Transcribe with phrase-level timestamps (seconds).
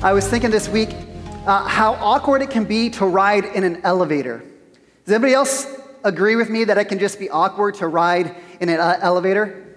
[0.00, 0.90] I was thinking this week
[1.44, 4.44] uh, how awkward it can be to ride in an elevator.
[5.04, 5.66] Does anybody else
[6.04, 9.76] agree with me that it can just be awkward to ride in an uh, elevator?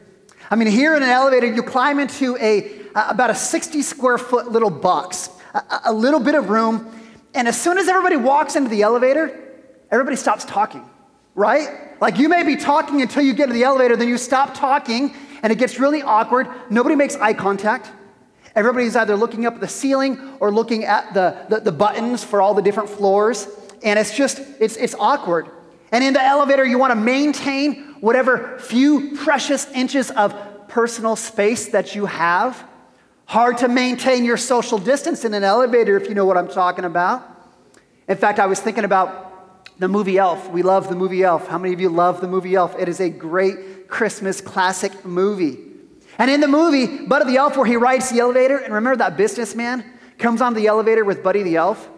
[0.52, 4.20] I mean, here in an elevator, you climb into a uh, about a 60 square
[4.20, 6.93] foot little box, a, a little bit of room,
[7.34, 9.36] and as soon as everybody walks into the elevator,
[9.90, 10.88] everybody stops talking,
[11.34, 12.00] right?
[12.00, 15.15] Like you may be talking until you get to the elevator, then you stop talking,
[15.42, 16.48] and it gets really awkward.
[16.70, 17.90] Nobody makes eye contact.
[18.55, 22.42] Everybody's either looking up at the ceiling or looking at the, the, the, buttons for
[22.42, 23.47] all the different floors.
[23.82, 25.47] And it's just, it's, it's awkward.
[25.92, 30.36] And in the elevator, you want to maintain whatever few precious inches of
[30.68, 32.67] personal space that you have.
[33.25, 36.83] Hard to maintain your social distance in an elevator if you know what I'm talking
[36.83, 37.28] about.
[38.08, 40.50] In fact, I was thinking about the movie Elf.
[40.50, 41.48] We love the movie Elf.
[41.48, 42.76] How many of you love the movie Elf?
[42.78, 45.70] It is a great Christmas classic movie.
[46.22, 49.17] And in the movie, Buddy the Elf, where he rides the elevator, and remember that
[49.17, 49.83] businessman
[50.19, 51.89] comes on the elevator with Buddy the Elf?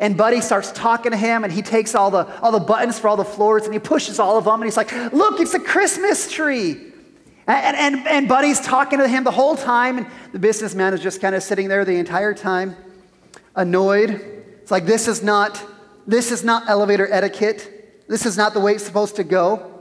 [0.00, 3.06] And Buddy starts talking to him, and he takes all the, all the buttons for
[3.06, 5.60] all the floors, and he pushes all of them, and he's like, Look, it's a
[5.60, 6.72] Christmas tree.
[7.46, 11.20] And, and, and Buddy's talking to him the whole time, and the businessman is just
[11.20, 12.74] kind of sitting there the entire time,
[13.54, 14.10] annoyed.
[14.60, 15.64] It's like, This is not,
[16.04, 18.02] this is not elevator etiquette.
[18.08, 19.77] This is not the way it's supposed to go.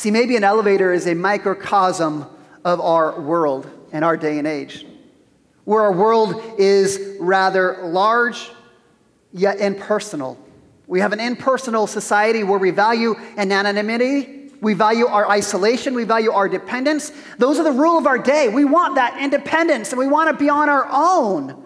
[0.00, 2.24] See, maybe an elevator is a microcosm
[2.64, 4.86] of our world and our day and age,
[5.64, 8.50] where our world is rather large
[9.34, 10.38] yet impersonal.
[10.86, 16.32] We have an impersonal society where we value anonymity, we value our isolation, we value
[16.32, 17.12] our dependence.
[17.36, 18.48] Those are the rule of our day.
[18.48, 21.62] We want that independence and we want to be on our own.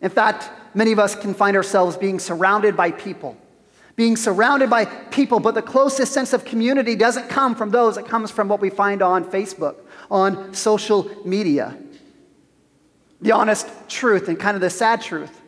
[0.00, 3.36] In fact, many of us can find ourselves being surrounded by people
[3.96, 8.06] being surrounded by people, but the closest sense of community doesn't come from those, it
[8.06, 9.76] comes from what we find on Facebook,
[10.10, 11.76] on social media.
[13.20, 15.40] The honest truth and kind of the sad truth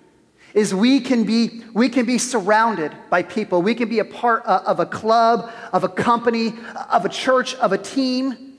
[0.53, 3.60] is we can be we can be surrounded by people.
[3.60, 6.55] We can be a part of a club of a company
[6.91, 8.53] of a church of a team.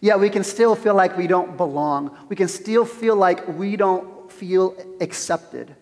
[0.00, 2.16] Yet we can still feel like we don't belong.
[2.28, 5.76] We can still feel like we don't feel accepted.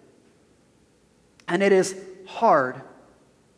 [1.47, 2.82] And it is hard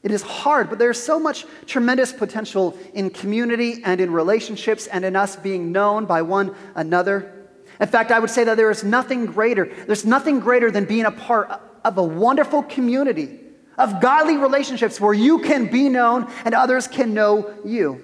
[0.03, 5.05] it is hard, but there's so much tremendous potential in community and in relationships and
[5.05, 7.49] in us being known by one another.
[7.79, 9.67] In fact, I would say that there is nothing greater.
[9.87, 11.51] There's nothing greater than being a part
[11.85, 13.41] of a wonderful community
[13.77, 18.03] of godly relationships where you can be known and others can know you.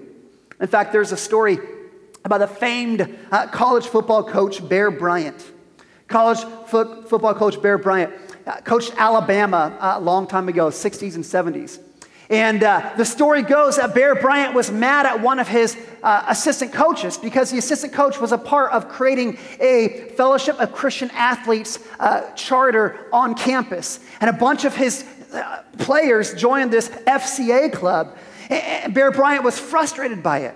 [0.60, 1.58] In fact, there's a story
[2.24, 5.52] about the famed uh, college football coach Bear Bryant.
[6.08, 8.12] College fo- football coach Bear Bryant
[8.46, 11.80] uh, coached Alabama uh, a long time ago, 60s and 70s.
[12.28, 16.24] And uh, the story goes that Bear Bryant was mad at one of his uh,
[16.28, 21.10] assistant coaches because the assistant coach was a part of creating a Fellowship of Christian
[21.12, 24.00] Athletes uh, charter on campus.
[24.20, 28.16] And a bunch of his uh, players joined this FCA club.
[28.50, 30.54] And Bear Bryant was frustrated by it.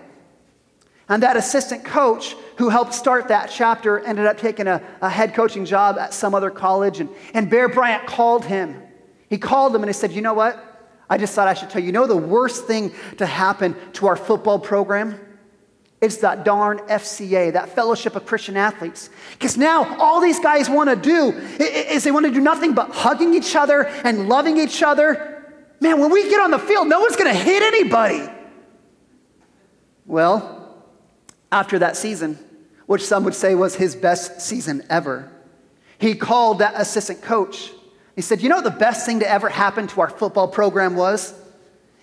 [1.09, 5.35] And that assistant coach who helped start that chapter ended up taking a, a head
[5.35, 7.01] coaching job at some other college.
[7.01, 8.81] And, and Bear Bryant called him.
[9.29, 10.70] He called him and he said, You know what?
[11.11, 14.07] I just thought I should tell you, you know the worst thing to happen to
[14.07, 15.19] our football program?
[16.01, 19.11] It's that darn FCA, that Fellowship of Christian Athletes.
[19.33, 22.91] Because now all these guys want to do is they want to do nothing but
[22.91, 25.45] hugging each other and loving each other.
[25.81, 28.27] Man, when we get on the field, no one's going to hit anybody.
[30.07, 30.85] Well,
[31.53, 32.39] after that season,
[32.87, 35.31] which some would say was his best season ever,
[35.99, 37.73] he called that assistant coach
[38.17, 41.35] he said, You know the best thing to ever happen to our football program was?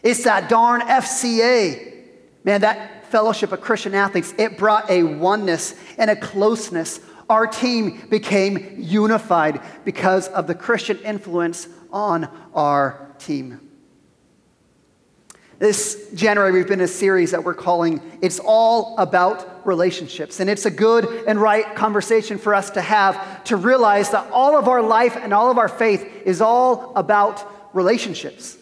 [0.04, 1.96] It's that darn FCA.
[2.44, 7.00] Man, that fellowship of Christian athletes, it brought a oneness and a closeness.
[7.30, 13.67] Our team became unified because of the Christian influence on our team.
[15.60, 20.40] This January, we've been in a series that we're calling It's All About Relationships.
[20.40, 24.56] And it's a good and right conversation for us to have to realize that all
[24.56, 27.44] of our life and all of our faith is all about
[27.74, 28.56] relationships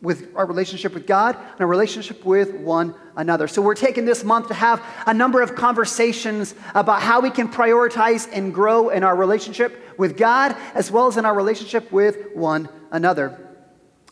[0.00, 3.46] with our relationship with God and our relationship with one another.
[3.46, 7.48] So, we're taking this month to have a number of conversations about how we can
[7.48, 12.32] prioritize and grow in our relationship with God as well as in our relationship with
[12.32, 13.49] one another.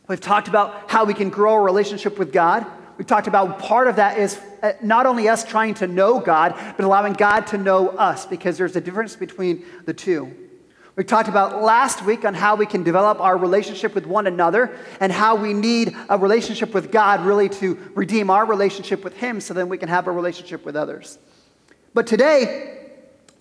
[0.08, 2.66] We've talked about how we can grow a relationship with God.
[2.96, 6.55] We've talked about part of that is uh, not only us trying to know God,
[6.76, 10.34] but allowing God to know us, because there's a difference between the two.
[10.96, 14.76] We talked about last week on how we can develop our relationship with one another
[14.99, 19.40] and how we need a relationship with God really to redeem our relationship with Him
[19.40, 21.19] so then we can have a relationship with others.
[21.94, 22.88] But today,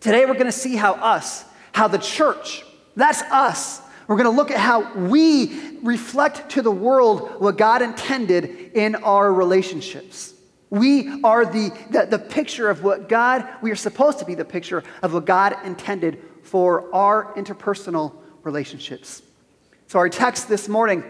[0.02, 2.64] today we're going to see how us, how the church,
[2.96, 7.82] that's us, we're going to look at how we reflect to the world what God
[7.82, 10.34] intended in our relationships.
[10.70, 14.46] We are the, the, the, picture of what God, we are supposed to be the
[14.46, 19.22] picture of what God intended for our interpersonal relationships.
[19.88, 21.04] So, our text this morning,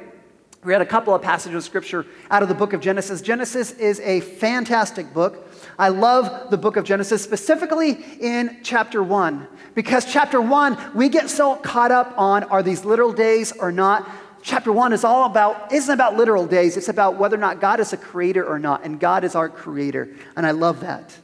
[0.68, 3.22] we read a couple of passages of scripture out of the book of Genesis.
[3.22, 5.50] Genesis is a fantastic book.
[5.80, 11.30] I love the book of Genesis, specifically in chapter one, because chapter one, we get
[11.30, 14.12] so caught up on are these literal days or not.
[14.42, 17.80] Chapter one is all about, isn't about literal days, it's about whether or not God
[17.80, 20.14] is a creator or not, and God is our creator.
[20.36, 21.18] And I love that.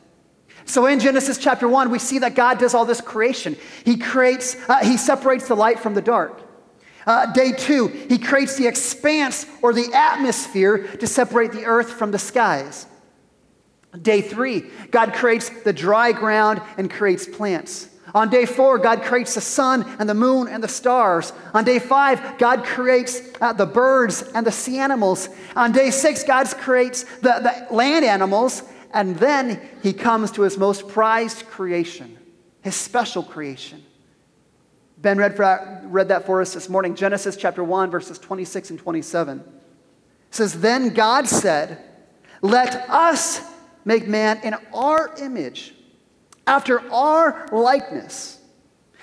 [0.63, 3.57] So in Genesis chapter 1, we see that God does all this creation.
[3.84, 6.40] He creates, uh, he separates the light from the dark.
[7.05, 12.11] Uh, day two, he creates the expanse or the atmosphere to separate the earth from
[12.11, 12.85] the skies.
[14.01, 17.89] Day three, God creates the dry ground and creates plants.
[18.15, 21.33] On day four, God creates the sun and the moon and the stars.
[21.53, 25.29] On day five, God creates uh, the birds and the sea animals.
[25.56, 28.63] On day six, God creates the, the land animals.
[28.94, 32.17] And then he comes to his most prized creation,
[32.61, 33.83] his special creation.
[35.03, 38.79] Ben read, for, read that for us this morning, Genesis chapter 1, verses 26 and
[38.79, 39.39] 27.
[39.39, 39.45] It
[40.31, 41.83] says, Then God said,
[42.41, 43.41] Let us
[43.83, 45.75] make man in our image,
[46.47, 48.39] after our likeness,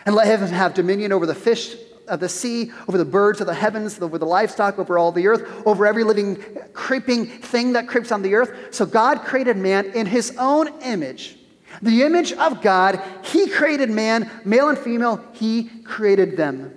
[0.07, 1.77] and let him have dominion over the fish
[2.09, 5.27] of the sea, over the birds of the heavens, over the livestock, over all the
[5.27, 6.43] earth, over every living
[6.73, 8.75] creeping thing that creeps on the earth.
[8.75, 11.37] So God created man in his own image.
[11.83, 16.75] The image of God, He created man, male and female, He created them.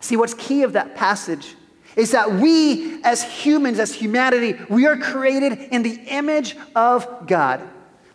[0.00, 1.54] See, what's key of that passage
[1.96, 7.60] is that we, as humans, as humanity, we are created in the image of God.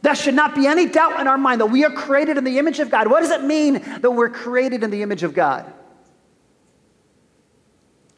[0.01, 2.59] There should not be any doubt in our mind that we are created in the
[2.59, 3.09] image of God.
[3.09, 5.71] What does it mean that we're created in the image of God?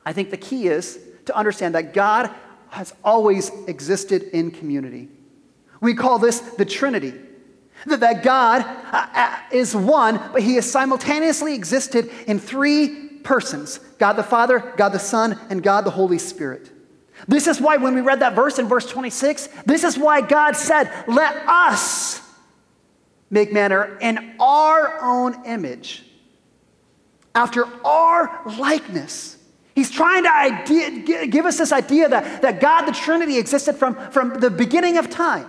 [0.05, 2.29] I think the key is to understand that God
[2.69, 5.09] has always existed in community.
[5.81, 7.13] We call this the Trinity.
[7.85, 14.13] That God uh, uh, is one, but he has simultaneously existed in three persons God
[14.13, 16.71] the Father, God the Son, and God the Holy Spirit.
[17.27, 20.56] This is why, when we read that verse in verse 26, this is why God
[20.56, 22.21] said, Let us
[23.29, 26.03] make manner in our own image,
[27.33, 29.38] after our likeness.
[29.75, 33.95] He's trying to idea, give us this idea that, that God, the Trinity, existed from,
[34.12, 35.47] from the beginning of time.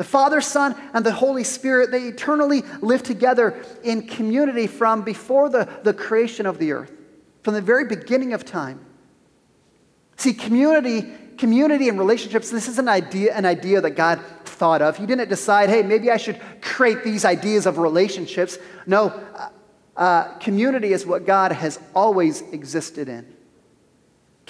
[0.00, 5.50] The Father, Son, and the Holy Spirit, they eternally live together in community from before
[5.50, 6.90] the, the creation of the earth,
[7.42, 8.82] from the very beginning of time.
[10.16, 14.96] See, community, community and relationships, this is an idea, an idea that God thought of.
[14.96, 18.56] He didn't decide, hey, maybe I should create these ideas of relationships.
[18.86, 19.50] No, uh,
[19.98, 23.26] uh community is what God has always existed in.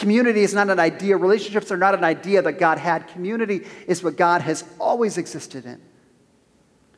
[0.00, 1.14] Community is not an idea.
[1.19, 3.06] Relationships are not an idea that God had.
[3.08, 5.79] Community is what God has always existed in.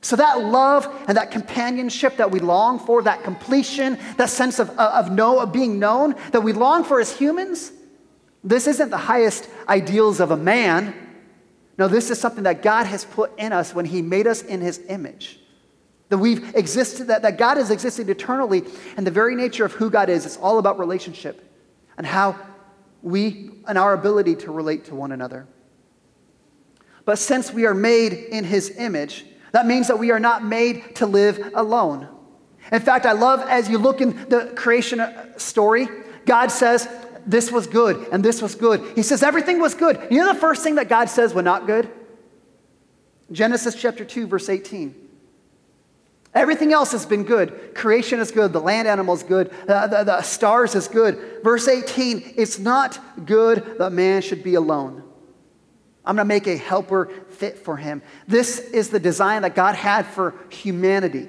[0.02, 4.71] So, that love and that companionship that we long for, that completion, that sense of,
[4.78, 7.73] uh, of, know, of being known that we long for as humans,
[8.44, 10.94] this isn't the highest ideals of a man.
[11.78, 14.61] No, this is something that God has put in us when He made us in
[14.61, 15.40] His image.
[16.11, 18.62] That we've existed, that, that God has existed eternally,
[18.97, 21.49] and the very nature of who God is, it's all about relationship
[21.97, 22.37] and how
[23.02, 25.47] we and our ability to relate to one another.
[27.04, 30.97] But since we are made in his image, that means that we are not made
[30.97, 32.09] to live alone.
[32.71, 35.88] In fact, I love as you look in the creation uh, story,
[36.26, 36.88] God says,
[37.26, 38.80] This was good and this was good.
[38.94, 40.00] He says, Everything was good.
[40.11, 41.90] You know the first thing that God says was not good?
[43.32, 45.01] Genesis chapter 2, verse 18.
[46.35, 47.75] Everything else has been good.
[47.75, 48.53] Creation is good.
[48.53, 49.51] The land animal is good.
[49.67, 51.43] The, the, the, stars is good.
[51.45, 55.03] Verse 18 it's not good that man should be alone.
[56.05, 58.03] I'm going to make a helper fit for him.
[58.27, 61.29] This is the design that God had for humanity,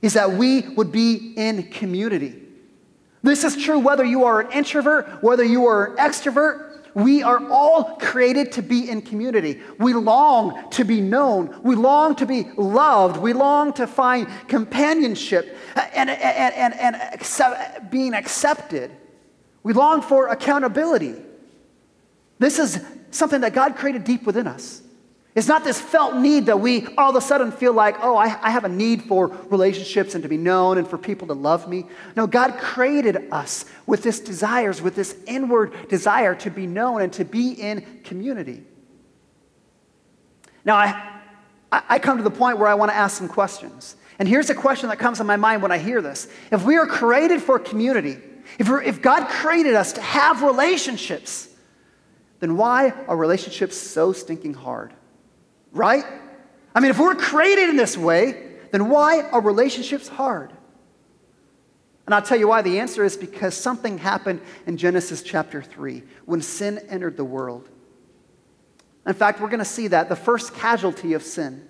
[0.00, 2.42] is that we would be in community.
[3.22, 7.46] This is true whether you are an introvert, whether you are an extrovert, we are
[7.50, 9.60] all created to be in community.
[9.78, 11.60] We long to be known.
[11.62, 13.20] We long to be loved.
[13.20, 15.56] We long to find companionship
[15.94, 18.90] and, and, and, and being accepted.
[19.62, 21.14] We long for accountability.
[22.38, 22.80] This is
[23.10, 24.82] something that God created deep within us.
[25.34, 28.38] It's not this felt need that we all of a sudden feel like, oh, I,
[28.42, 31.68] I, have a need for relationships and to be known and for people to love
[31.68, 31.84] me.
[32.16, 37.12] No, God created us with this desires, with this inward desire to be known and
[37.12, 38.64] to be in community.
[40.64, 41.12] Now, I,
[41.70, 43.96] I, come to the point where I want to ask some questions.
[44.18, 46.26] And here's a question that comes to my mind when I hear this.
[46.50, 48.18] If we are created for community,
[48.58, 51.48] if, if God created us to have relationships,
[52.40, 54.92] then why are relationships so stinking hard?
[55.72, 56.04] Right?
[56.74, 60.52] I mean, if we're created in this way, then why are relationships hard?
[62.06, 62.62] And I'll tell you why.
[62.62, 67.68] The answer is because something happened in Genesis chapter 3 when sin entered the world.
[69.06, 71.66] In fact, we're going to see that the first casualty of sin.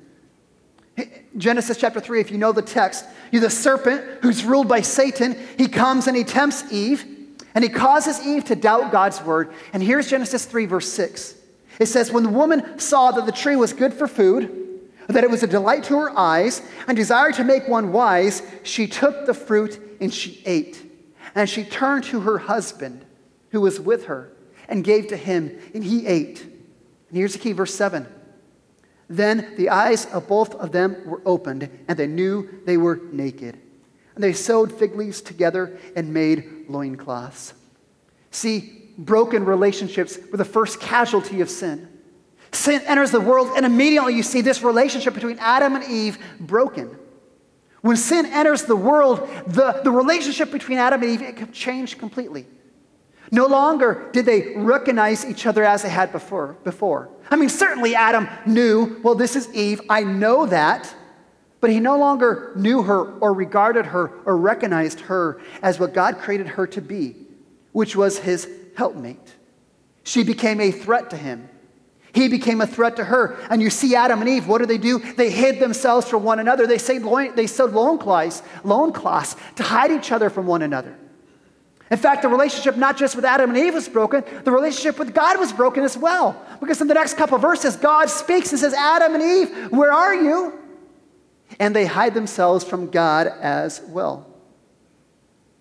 [1.36, 5.36] Genesis chapter 3, if you know the text, you're the serpent who's ruled by Satan.
[5.56, 7.04] He comes and he tempts Eve,
[7.54, 9.52] and he causes Eve to doubt God's word.
[9.72, 11.34] And here's Genesis 3, verse 6.
[11.78, 15.30] It says, When the woman saw that the tree was good for food, that it
[15.30, 19.34] was a delight to her eyes, and desired to make one wise, she took the
[19.34, 20.84] fruit and she ate.
[21.34, 23.04] And she turned to her husband,
[23.50, 24.32] who was with her,
[24.68, 26.42] and gave to him, and he ate.
[26.42, 28.06] And here's the key, verse 7.
[29.08, 33.58] Then the eyes of both of them were opened, and they knew they were naked.
[34.14, 37.54] And they sewed fig leaves together and made loincloths.
[38.30, 41.88] See, broken relationships were the first casualty of sin.
[42.52, 46.98] Sin enters the world, and immediately you see this relationship between Adam and Eve broken.
[47.80, 52.46] When sin enters the world, the, the relationship between Adam and Eve changed completely.
[53.30, 57.10] No longer did they recognize each other as they had before, before.
[57.30, 59.82] I mean, certainly Adam knew, well, this is Eve.
[59.88, 60.92] I know that.
[61.60, 66.18] But he no longer knew her or regarded her or recognized her as what God
[66.18, 67.16] created her to be,
[67.72, 69.34] which was his helpmate.
[70.04, 71.48] She became a threat to him.
[72.12, 73.36] He became a threat to her.
[73.50, 75.00] And you see Adam and Eve, what do they do?
[75.00, 76.64] They hid themselves from one another.
[76.64, 80.96] They, say loin, they sewed loincloths, loincloths to hide each other from one another.
[81.90, 85.12] In fact, the relationship not just with Adam and Eve was broken, the relationship with
[85.12, 86.40] God was broken as well.
[86.60, 90.14] Because in the next couple verses, God speaks and says, Adam and Eve, where are
[90.14, 90.56] you?
[91.58, 94.26] And they hide themselves from God as well.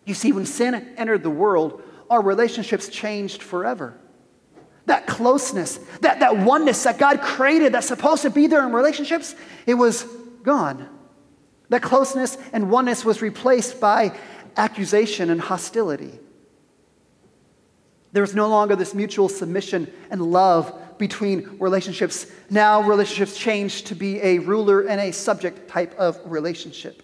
[0.06, 3.98] You see, when sin entered the world, our relationships changed forever
[4.88, 9.36] that closeness, that, that oneness that God created that's supposed to be there in relationships,
[9.66, 10.04] it was
[10.44, 10.90] gone.
[11.70, 14.18] That closeness and oneness was replaced by
[14.56, 16.18] accusation and hostility.
[18.14, 22.26] There was no longer this mutual submission and love between relationships.
[22.50, 27.04] Now, relationships changed to be a ruler and a subject type of relationship.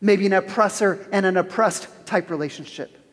[0.00, 3.03] Maybe an oppressor and an oppressed type relationship.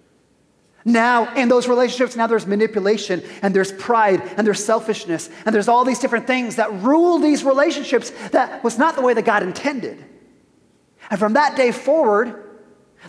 [0.83, 5.67] Now, in those relationships, now there's manipulation and there's pride and there's selfishness and there's
[5.67, 9.43] all these different things that rule these relationships that was not the way that God
[9.43, 10.03] intended.
[11.09, 12.51] And from that day forward,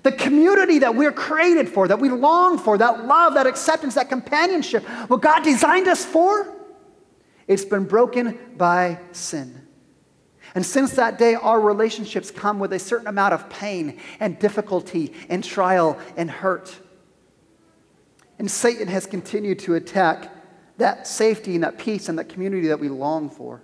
[0.03, 4.09] the community that we're created for, that we long for, that love, that acceptance, that
[4.09, 6.53] companionship, what God designed us for,
[7.47, 9.67] it's been broken by sin.
[10.55, 15.15] And since that day, our relationships come with a certain amount of pain and difficulty
[15.29, 16.79] and trial and hurt.
[18.43, 20.29] And Satan has continued to attack
[20.77, 23.63] that safety and that peace and that community that we long for.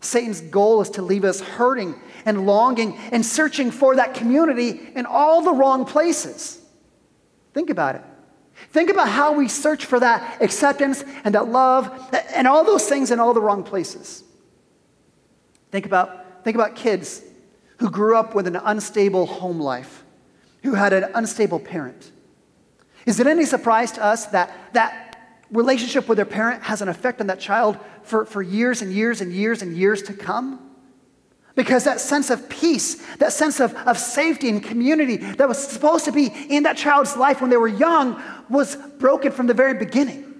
[0.00, 5.04] Satan's goal is to leave us hurting and longing and searching for that community in
[5.04, 6.58] all the wrong places.
[7.52, 8.02] Think about it.
[8.70, 11.92] Think about how we search for that acceptance and that love
[12.34, 14.24] and all those things in all the wrong places.
[15.70, 17.20] Think about, think about kids
[17.76, 20.02] who grew up with an unstable home life,
[20.62, 22.10] who had an unstable parent
[23.06, 25.16] is it any surprise to us that that
[25.50, 29.20] relationship with their parent has an effect on that child for, for years and years
[29.20, 30.70] and years and years to come?
[31.54, 36.06] Because that sense of peace, that sense of, of safety and community that was supposed
[36.06, 39.74] to be in that child's life when they were young was broken from the very
[39.74, 40.32] beginning.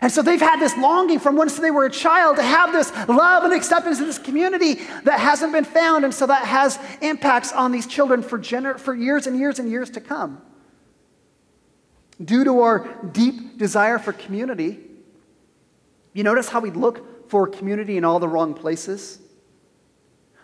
[0.00, 2.90] And so they've had this longing from once they were a child to have this
[3.06, 4.74] love and acceptance in this community
[5.04, 6.04] that hasn't been found.
[6.04, 9.70] And so that has impacts on these children for, gener- for years and years and
[9.70, 10.40] years to come.
[12.22, 14.78] Due to our deep desire for community,
[16.12, 19.18] you notice how we look for community in all the wrong places?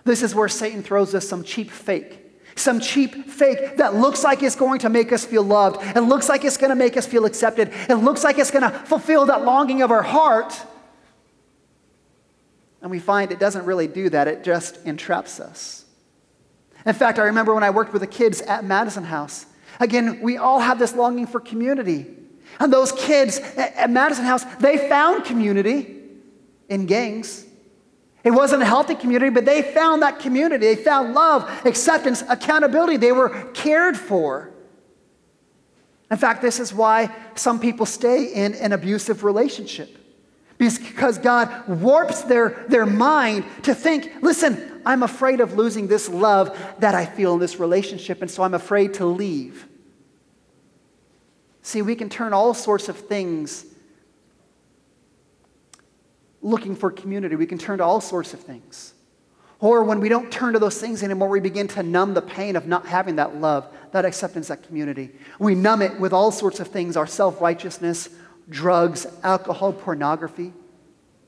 [0.04, 2.22] This is where Satan throws us some cheap fake.
[2.54, 5.84] Some cheap fake that looks like it's going to make us feel loved.
[5.96, 7.70] It looks like it's going to make us feel accepted.
[7.88, 10.58] It looks like it's going to fulfill that longing of our heart.
[12.80, 15.84] And we find it doesn't really do that, it just entraps us.
[16.86, 19.46] In fact, I remember when I worked with the kids at Madison House,
[19.80, 22.06] Again, we all have this longing for community.
[22.58, 25.96] And those kids at Madison House, they found community
[26.68, 27.44] in gangs.
[28.24, 30.74] It wasn't a healthy community, but they found that community.
[30.74, 32.96] They found love, acceptance, accountability.
[32.96, 34.50] They were cared for.
[36.10, 39.96] In fact, this is why some people stay in an abusive relationship
[40.58, 46.58] Because God warps their, their mind to think, listen, I'm afraid of losing this love
[46.78, 49.66] that I feel in this relationship, and so I'm afraid to leave.
[51.62, 53.66] See, we can turn all sorts of things
[56.40, 57.34] looking for community.
[57.34, 58.94] We can turn to all sorts of things.
[59.58, 62.56] Or when we don't turn to those things anymore, we begin to numb the pain
[62.56, 65.10] of not having that love, that acceptance, that community.
[65.38, 68.10] We numb it with all sorts of things our self righteousness,
[68.48, 70.52] drugs, alcohol, pornography.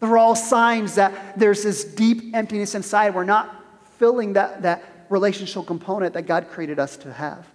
[0.00, 3.14] They're all signs that there's this deep emptiness inside.
[3.14, 3.54] We're not
[3.98, 7.46] filling that, that relational component that God created us to have.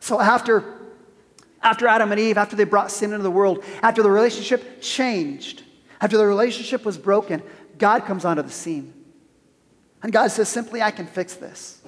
[0.00, 0.64] So after,
[1.62, 5.62] after Adam and Eve, after they brought sin into the world, after the relationship changed,
[6.00, 7.42] after the relationship was broken,
[7.78, 8.92] God comes onto the scene.
[10.02, 11.80] And God says simply, I can fix this.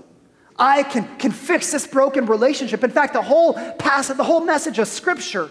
[0.59, 2.83] I can, can fix this broken relationship.
[2.83, 5.51] In fact, the whole passage, the whole message of Scripture,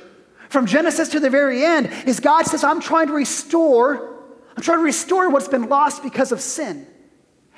[0.50, 4.24] from Genesis to the very end, is God says, I'm trying to restore,
[4.56, 6.88] I'm trying to restore what's been lost because of sin.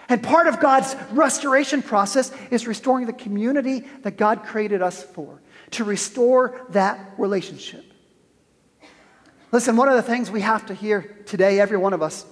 [0.09, 5.41] And part of God's restoration process is restoring the community that God created us for,
[5.71, 7.83] to restore that relationship.
[9.51, 12.25] Listen, one of the things we have to hear today, every one of us,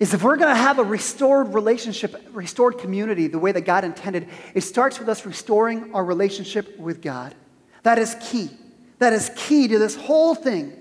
[0.00, 3.84] is if we're going to have a restored relationship, restored community the way that God
[3.84, 7.36] intended, it starts with us restoring our relationship with God.
[7.82, 8.50] That is key.
[8.98, 10.72] That is key to this whole thing.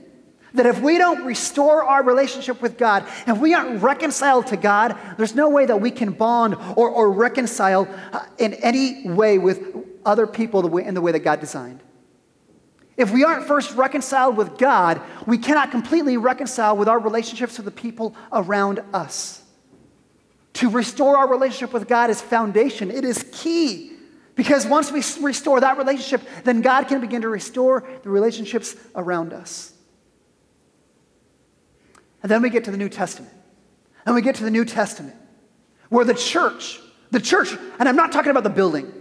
[0.53, 4.98] That if we don't restore our relationship with God, if we aren't reconciled to God,
[5.17, 9.75] there's no way that we can bond or, or reconcile uh, in any way with
[10.05, 11.79] other people in the way that God designed.
[12.98, 17.65] If we aren't first reconciled with God, we cannot completely reconcile with our relationships with
[17.65, 19.41] the people around us.
[20.53, 23.90] To restore our relationship with God is foundation, it is key.
[24.36, 29.34] Because once we restore that relationship, then God can begin to restore the relationships around
[29.34, 29.74] us.
[32.24, 33.34] And then we get to the New Testament.
[34.06, 35.15] And we get to the New Testament,
[35.89, 36.80] where the church,
[37.12, 38.91] the church, and I'm not talking about the building,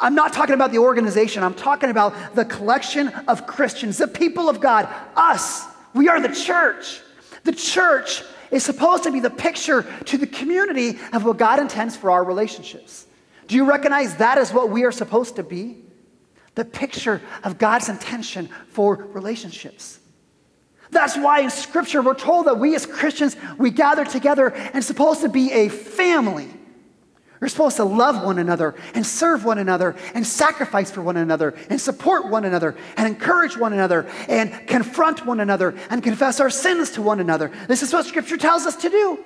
[0.00, 1.42] I'm not talking about the organization.
[1.42, 5.64] I'm talking about the collection of Christians, the people of God, us.
[5.92, 7.00] We are the church.
[7.44, 11.96] The church is supposed to be the picture to the community of what God intends
[11.96, 13.06] for our relationships.
[13.48, 15.78] Do you recognize that is what we are supposed to be?
[16.54, 19.98] The picture of God's intention for relationships.
[20.90, 25.22] That's why in Scripture we're told that we as Christians, we gather together and supposed
[25.22, 26.48] to be a family.
[27.40, 31.54] We're supposed to love one another and serve one another and sacrifice for one another
[31.70, 36.50] and support one another and encourage one another and confront one another and confess our
[36.50, 37.52] sins to one another.
[37.68, 39.24] This is what Scripture tells us to do.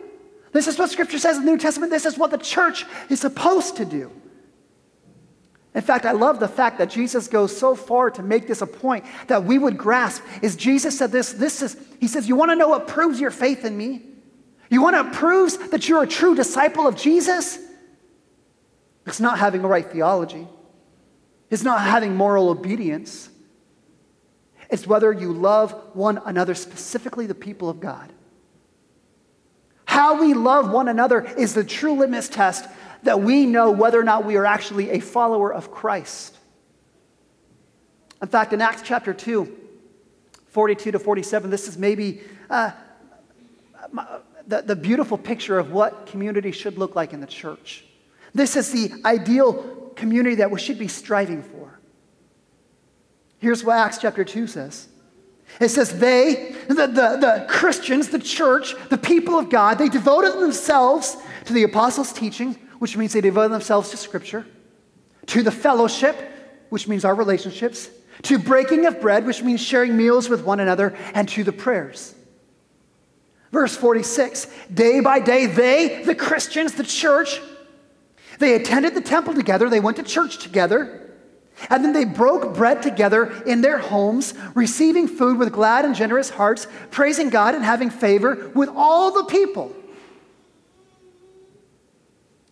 [0.52, 1.90] This is what Scripture says in the New Testament.
[1.90, 4.12] This is what the church is supposed to do.
[5.74, 8.66] In fact, I love the fact that Jesus goes so far to make this a
[8.66, 10.22] point that we would grasp.
[10.42, 13.30] Is Jesus said this, this is, he says, You want to know what proves your
[13.30, 14.02] faith in me?
[14.68, 17.58] You want to prove that you're a true disciple of Jesus?
[19.06, 20.46] It's not having a right theology,
[21.50, 23.30] it's not having moral obedience.
[24.70, 28.10] It's whether you love one another, specifically the people of God.
[29.92, 32.66] How we love one another is the true litmus test
[33.02, 36.34] that we know whether or not we are actually a follower of Christ.
[38.22, 39.54] In fact, in Acts chapter 2,
[40.46, 42.70] 42 to 47, this is maybe uh,
[44.46, 47.84] the, the beautiful picture of what community should look like in the church.
[48.32, 51.78] This is the ideal community that we should be striving for.
[53.36, 54.88] Here's what Acts chapter 2 says.
[55.60, 60.40] It says, they, the, the, the, Christians, the church, the people of God, they devoted
[60.40, 64.46] themselves to the apostles' teaching, which means they devoted themselves to Scripture,
[65.26, 66.16] to the fellowship,
[66.70, 67.90] which means our relationships,
[68.22, 72.14] to breaking of bread, which means sharing meals with one another, and to the prayers.
[73.52, 77.40] Verse 46 Day by day, they, the Christians, the church,
[78.38, 81.01] they attended the temple together, they went to church together,
[81.70, 86.30] and then they broke bread together in their homes, receiving food with glad and generous
[86.30, 89.74] hearts, praising God and having favor with all the people.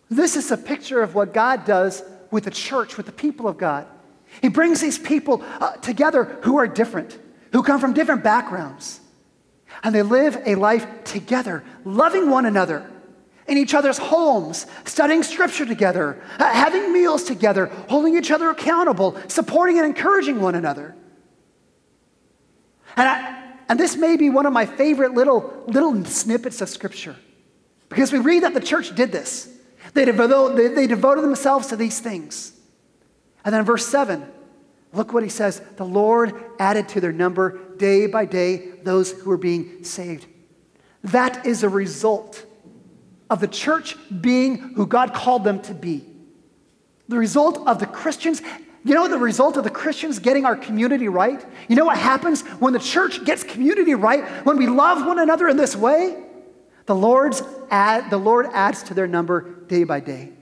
[0.09, 3.57] This is a picture of what God does with the church, with the people of
[3.57, 3.87] God.
[4.41, 7.17] He brings these people uh, together who are different,
[7.51, 8.99] who come from different backgrounds,
[9.83, 12.89] and they live a life together, loving one another
[13.47, 19.77] in each other's homes, studying scripture together, having meals together, holding each other accountable, supporting
[19.77, 20.95] and encouraging one another.
[22.95, 27.15] And, I, and this may be one of my favorite little, little snippets of scripture
[27.89, 29.49] because we read that the church did this.
[29.93, 32.53] They, devoted, they, they devoted themselves to these things.
[33.43, 34.25] And then verse 7
[34.93, 35.61] Look what he says.
[35.77, 40.27] The Lord added to their number day by day those who were being saved.
[41.03, 42.45] That is a result
[43.31, 46.05] of the church being who God called them to be.
[47.07, 48.41] The result of the Christians,
[48.83, 51.43] you know, the result of the Christians getting our community right?
[51.69, 54.27] You know what happens when the church gets community right?
[54.45, 56.21] When we love one another in this way?
[56.87, 60.33] The, Lord's add, the Lord adds to their number day by day.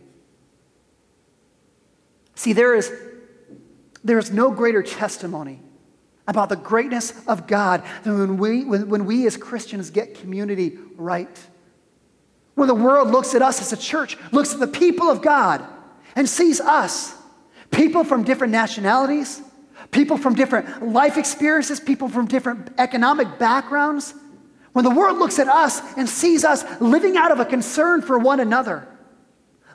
[2.34, 2.92] See, there is,
[4.04, 5.62] there is no greater testimony
[6.28, 10.80] about the greatness of God than when we, when, when we as Christians get community
[10.96, 11.40] right.
[12.60, 15.66] When the world looks at us as a church, looks at the people of God,
[16.14, 17.16] and sees us,
[17.72, 19.42] people from different nationalities,
[19.92, 24.14] people from different life experiences, people from different economic backgrounds,
[24.74, 28.20] when the world looks at us and sees us living out of a concern for
[28.20, 28.86] one another,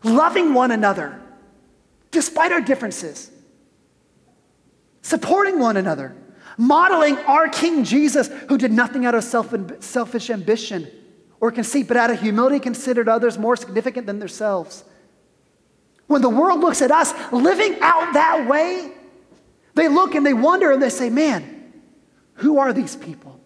[0.02, 1.18] loving one another,
[2.10, 3.30] despite our differences,
[5.00, 6.14] supporting one another,
[6.58, 10.86] modeling our King Jesus, who did nothing out of selfish ambition
[11.40, 14.84] or conceit, but out of humility considered others more significant than themselves.
[16.06, 18.92] When the world looks at us living out that way,
[19.74, 21.72] they look and they wonder and they say, man,
[22.34, 23.40] who are these people?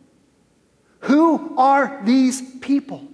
[1.00, 3.06] Who are these people?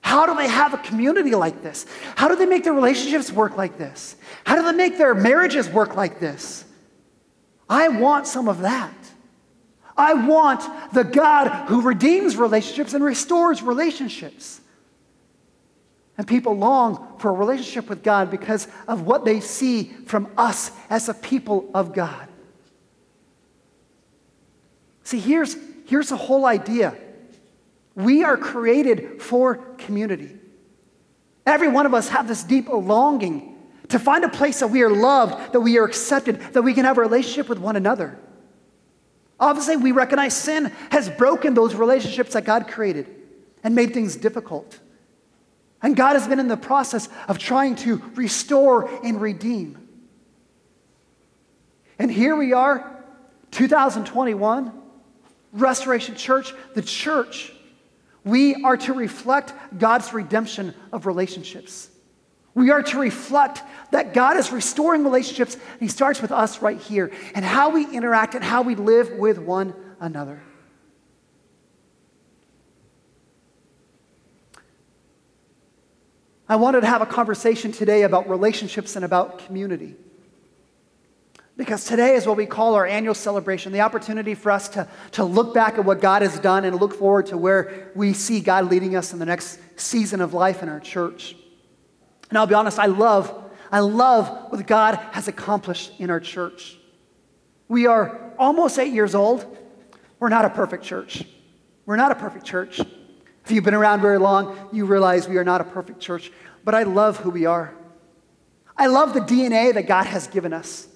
[0.00, 1.86] How do they have a community like this?
[2.16, 4.16] How do they make their relationships work like this?
[4.44, 6.64] How do they make their marriages work like this?
[7.68, 8.92] I want some of that.
[9.96, 14.60] I want the God who redeems relationships and restores relationships.
[16.16, 20.70] And people long for a relationship with God because of what they see from us
[20.90, 22.28] as a people of God.
[25.02, 26.94] See, here's, here's the whole idea
[27.94, 30.36] we are created for community.
[31.44, 33.56] Every one of us have this deep longing
[33.88, 36.84] to find a place that we are loved, that we are accepted, that we can
[36.84, 38.18] have a relationship with one another.
[39.40, 43.06] Obviously, we recognize sin has broken those relationships that God created
[43.64, 44.78] and made things difficult.
[45.82, 49.88] And God has been in the process of trying to restore and redeem.
[51.98, 53.04] And here we are,
[53.50, 54.72] 2021,
[55.52, 57.52] Restoration Church, the church.
[58.24, 61.89] We are to reflect God's redemption of relationships.
[62.60, 65.54] We are to reflect that God is restoring relationships.
[65.54, 69.12] And He starts with us right here and how we interact and how we live
[69.12, 70.42] with one another.
[76.50, 79.94] I wanted to have a conversation today about relationships and about community.
[81.56, 85.24] Because today is what we call our annual celebration, the opportunity for us to, to
[85.24, 88.70] look back at what God has done and look forward to where we see God
[88.70, 91.36] leading us in the next season of life in our church.
[92.30, 96.78] And I'll be honest, I love, I love what God has accomplished in our church.
[97.68, 99.44] We are almost eight years old.
[100.18, 101.24] We're not a perfect church.
[101.86, 102.80] We're not a perfect church.
[102.80, 106.30] If you've been around very long, you realize we are not a perfect church.
[106.64, 107.74] But I love who we are.
[108.76, 110.88] I love the DNA that God has given us.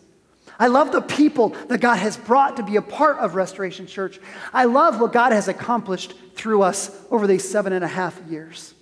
[0.59, 4.21] I love the people that God has brought to be a part of Restoration Church.
[4.53, 8.75] I love what God has accomplished through us over these seven and a half years.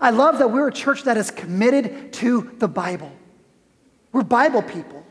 [0.00, 3.12] I love that we're a church that is committed to the Bible.
[4.12, 5.04] We're Bible people.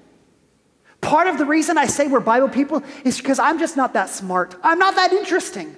[1.02, 4.10] Part of the reason I say we're Bible people is because I'm just not that
[4.10, 4.56] smart.
[4.63, 5.76] I'm not that interesting.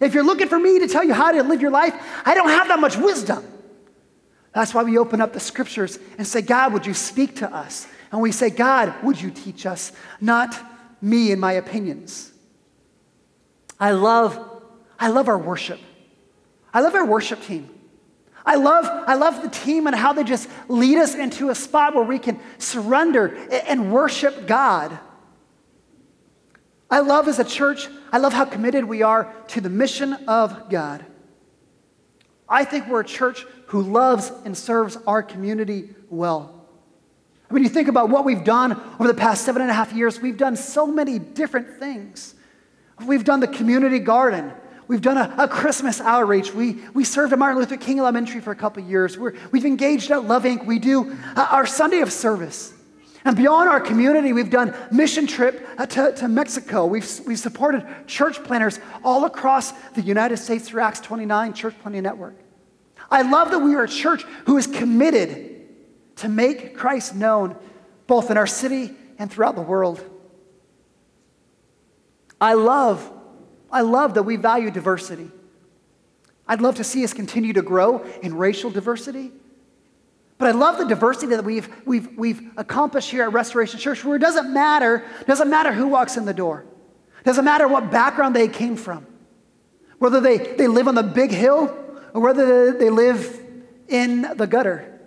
[0.00, 2.48] If you're looking for me to tell you how to live your life, I don't
[2.48, 3.44] have that much wisdom.
[4.54, 7.86] That's why we open up the scriptures and say, God, would you speak to us?
[8.10, 9.92] And we say, God, would you teach us?
[10.20, 10.58] Not
[11.00, 12.32] me and my opinions.
[13.78, 14.38] I love,
[14.98, 15.80] I love our worship.
[16.72, 17.68] I love our worship team.
[18.48, 21.94] I love, I love the team and how they just lead us into a spot
[21.94, 24.98] where we can surrender and worship God.
[26.90, 30.70] I love as a church, I love how committed we are to the mission of
[30.70, 31.04] God.
[32.48, 36.66] I think we're a church who loves and serves our community well.
[37.50, 39.92] I mean, you think about what we've done over the past seven and a half
[39.92, 42.34] years, we've done so many different things.
[43.04, 44.52] We've done the community garden.
[44.88, 46.54] We've done a, a, Christmas outreach.
[46.54, 49.18] We, we served at Martin Luther King Elementary for a couple years.
[49.18, 50.64] we have engaged at Love Inc.
[50.64, 52.72] We do uh, our Sunday of service.
[53.26, 56.86] And beyond our community, we've done mission trip uh, to, to Mexico.
[56.86, 62.04] We've, we've supported church planters all across the United States through Acts 29 Church Planting
[62.04, 62.36] Network.
[63.10, 65.66] I love that we are a church who is committed
[66.16, 67.56] to make Christ known
[68.06, 70.02] both in our city and throughout the world.
[72.40, 73.12] I love
[73.70, 75.30] I love that we value diversity.
[76.46, 79.32] I'd love to see us continue to grow in racial diversity.
[80.38, 84.16] But I love the diversity that we've, we've, we've accomplished here at Restoration Church, where
[84.16, 86.64] it doesn't matter, doesn't matter who walks in the door.
[87.24, 89.06] Doesn't matter what background they came from.
[89.98, 91.76] Whether they, they live on the big hill
[92.14, 93.40] or whether they live
[93.88, 95.00] in the gutter.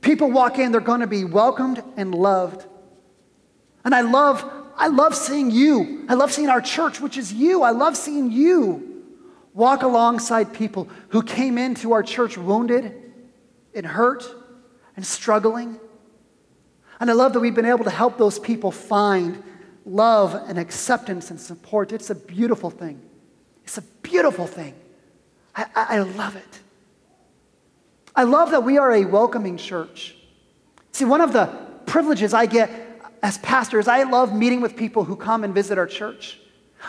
[0.00, 2.66] People walk in, they're going to be welcomed and loved.
[3.84, 6.06] And I love, I love seeing you.
[6.08, 7.62] I love seeing our church, which is you.
[7.62, 8.90] I love seeing you
[9.52, 12.94] walk alongside people who came into our church wounded
[13.74, 14.24] and hurt
[14.96, 15.78] and struggling.
[16.98, 19.42] And I love that we've been able to help those people find
[19.84, 21.92] love and acceptance and support.
[21.92, 23.00] It's a beautiful thing.
[23.64, 24.74] It's a beautiful thing.
[25.54, 26.60] I, I, I love it.
[28.14, 30.16] I love that we are a welcoming church.
[30.92, 31.46] See, one of the
[31.86, 32.70] privileges I get
[33.22, 36.38] as pastors, I love meeting with people who come and visit our church.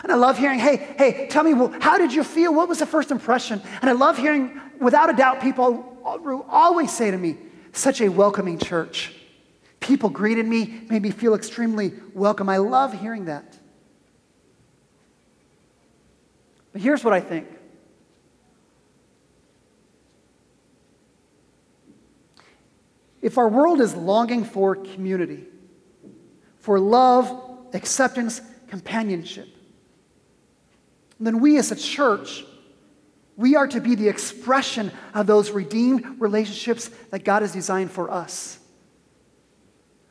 [0.02, 2.54] And I love hearing, hey, hey, tell me, well, how did you feel?
[2.54, 3.60] What was the first impression?
[3.82, 5.98] And I love hearing, without a doubt, people
[6.48, 7.36] always say to me,
[7.72, 9.14] such a welcoming church.
[9.80, 12.48] People greeted me, made me feel extremely welcome.
[12.48, 13.58] I love hearing that.
[16.72, 17.48] But here's what I think
[23.20, 25.44] if our world is longing for community,
[26.62, 27.30] for love,
[27.74, 29.48] acceptance, companionship,
[31.20, 32.44] then we as a church,
[33.36, 38.10] we are to be the expression of those redeemed relationships that God has designed for
[38.10, 38.58] us.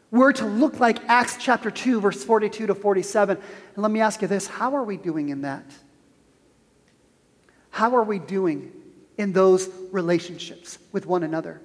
[0.10, 3.38] We're to look like Acts chapter 2, verse 42 to 47.
[3.38, 5.66] And let me ask you this how are we doing in that?
[7.70, 8.72] How are we doing
[9.18, 11.62] in those relationships with one another?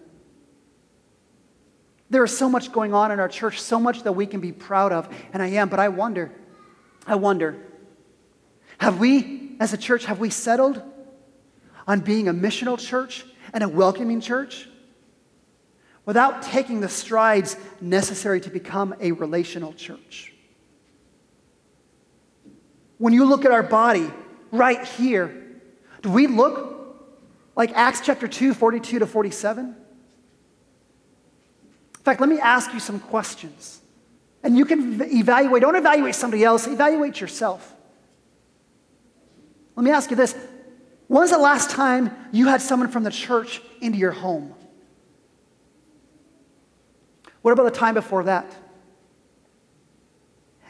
[2.08, 4.52] There is so much going on in our church, so much that we can be
[4.52, 6.30] proud of, and I am, but I wonder,
[7.06, 7.56] I wonder,
[8.78, 10.82] have we, as a church, have we settled
[11.86, 14.68] on being a missional church and a welcoming church
[16.04, 20.32] without taking the strides necessary to become a relational church?
[22.98, 24.10] When you look at our body
[24.52, 25.44] right here,
[26.02, 26.76] do we look
[27.56, 29.74] like Acts chapter 2, 42 to 47?
[32.06, 33.80] Fact, let me ask you some questions.
[34.44, 37.74] And you can evaluate, don't evaluate somebody else, evaluate yourself.
[39.74, 40.36] Let me ask you this
[41.08, 44.54] When's the last time you had someone from the church into your home?
[47.42, 48.46] What about the time before that?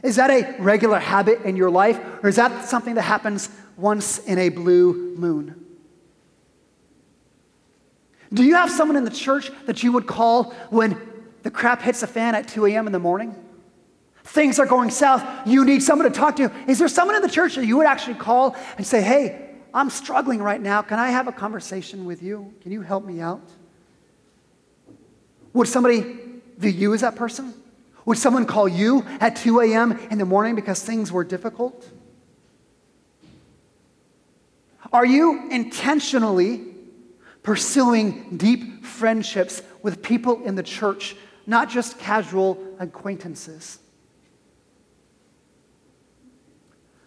[0.03, 4.21] Is that a regular habit in your life, or is that something that happens once
[4.21, 5.67] in a blue moon?
[8.33, 11.06] Do you have someone in the church that you would call when
[11.47, 12.89] the crap hits the fan at 2 a.m.
[12.89, 13.33] in the morning?
[14.25, 15.23] Things are going south.
[15.47, 16.51] You need someone to talk to.
[16.67, 19.89] Is there someone in the church that you would actually call and say, hey, I'm
[19.89, 20.83] struggling right now.
[20.83, 22.53] Can I have a conversation with you?
[22.63, 23.49] Can you help me out?
[25.53, 26.19] Would somebody
[26.59, 27.55] view you as that person?
[28.07, 29.93] Would someone call you at 2 a.m.
[30.11, 31.89] in the morning because things were difficult?
[34.93, 36.75] Are you intentionally
[37.45, 41.15] pursuing deep friendships with people in the church,
[41.47, 43.79] not just casual acquaintances?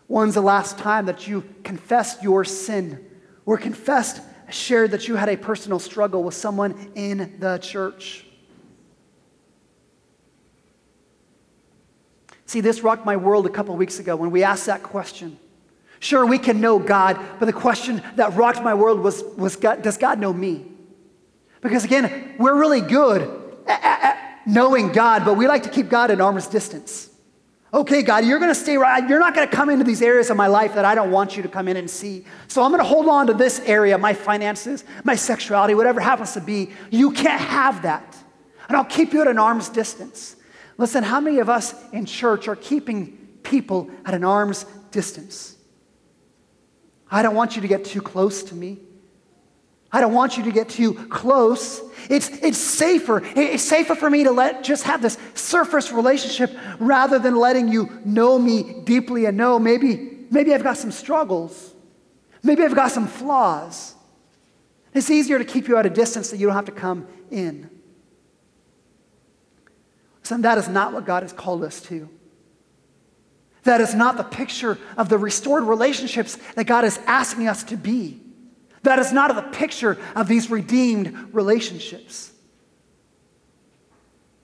[0.08, 3.06] When's the last time that you confessed your sin
[3.46, 8.26] or confessed, shared that you had a personal struggle with someone in the church?
[12.48, 15.38] See, this rocked my world a couple weeks ago when we asked that question.
[16.00, 19.84] Sure, we can know God, but the question that rocked my world was, was God,
[19.84, 20.66] Does God know me?
[21.62, 23.22] Because again, we're really good
[23.68, 23.99] at,
[24.50, 27.10] knowing God, but we like to keep God at an arm's distance.
[27.72, 29.08] Okay, God, you're going to stay right.
[29.08, 31.38] You're not going to come into these areas of my life that I don't want
[31.38, 32.26] you to come in and see.
[32.48, 36.34] So I'm going to hold on to this area, my finances, my sexuality, whatever happens
[36.34, 36.72] to be.
[36.90, 38.18] You can't have that.
[38.68, 40.36] And I'll keep you at an arm's distance.
[40.78, 45.56] Listen, how many of us in church are keeping people at an arm's distance?
[47.12, 48.80] I don't want you to get too close to me.
[49.92, 51.82] I don't want you to get too close.
[52.10, 53.22] It's, it's safer.
[53.36, 57.90] It's safer for me to let just have this surface relationship rather than letting you
[58.06, 61.74] know me deeply and know maybe, maybe I've got some struggles.
[62.44, 63.96] Maybe I've got some flaws.
[64.94, 67.70] It's easier to keep you at a distance that you don't have to come in.
[70.24, 72.08] So that is not what God has called us to.
[73.64, 77.78] That is not the picture of the restored relationships that God is asking us to
[77.78, 78.22] be.
[78.84, 82.32] That is not the picture of these redeemed relationships.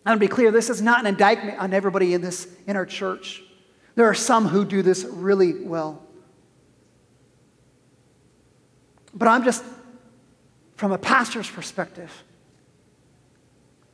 [0.05, 2.75] I want to be clear, this is not an indictment on everybody in this in
[2.75, 3.41] our church.
[3.95, 6.03] There are some who do this really well.
[9.13, 9.63] But I'm just,
[10.75, 12.11] from a pastor's perspective,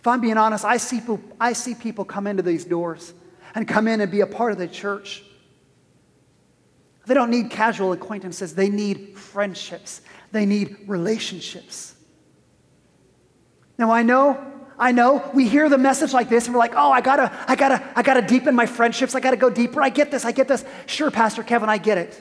[0.01, 0.99] If I'm being honest, I see,
[1.39, 3.13] I see people come into these doors
[3.53, 5.23] and come in and be a part of the church.
[7.05, 10.01] They don't need casual acquaintances, they need friendships,
[10.31, 11.95] they need relationships.
[13.77, 16.91] Now, I know I know we hear the message like this and we're like, oh,
[16.91, 19.13] I gotta, I gotta, I gotta deepen my friendships.
[19.13, 19.79] I gotta go deeper.
[19.79, 20.25] I get this.
[20.25, 20.65] I get this.
[20.87, 22.15] Sure, Pastor Kevin, I get it.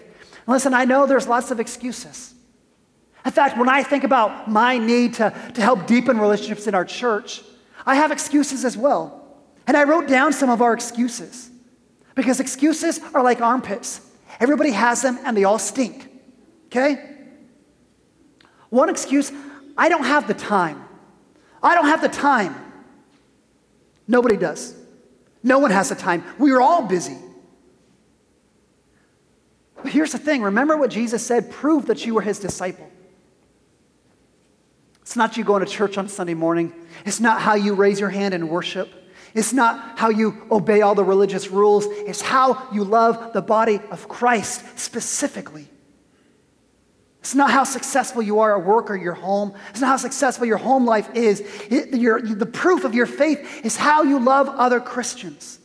[0.47, 2.35] And listen, I know there's lots of excuses.
[3.25, 6.85] In fact, when I think about my need to, to help deepen relationships in our
[6.85, 7.43] church,
[7.87, 9.39] I have excuses as well.
[9.67, 11.51] And I wrote down some of our excuses
[12.15, 14.03] because excuses are like armpits.
[14.39, 16.11] Everybody has them and they all stink.
[16.67, 17.10] Okay?
[18.71, 19.31] One excuse
[19.77, 20.85] I don't have the time.
[21.63, 22.55] I don't have the time.
[24.09, 24.75] Nobody does.
[25.43, 26.25] No one has the time.
[26.39, 27.17] We are all busy.
[29.77, 32.91] But here's the thing remember what Jesus said prove that you were his disciple.
[35.03, 36.73] It's not you going to church on Sunday morning,
[37.05, 38.93] it's not how you raise your hand in worship.
[39.33, 41.87] It's not how you obey all the religious rules.
[41.87, 45.69] It's how you love the body of Christ specifically.
[47.21, 49.53] It's not how successful you are at work or your home.
[49.71, 51.41] It's not how successful your home life is.
[51.71, 55.59] It, your, the proof of your faith is how you love other Christians.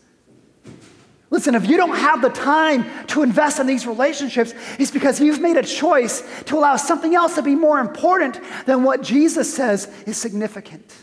[1.30, 5.42] Listen, if you don't have the time to invest in these relationships, it's because you've
[5.42, 9.92] made a choice to allow something else to be more important than what Jesus says
[10.06, 10.94] is significant.